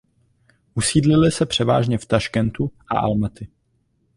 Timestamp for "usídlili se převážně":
0.73-1.97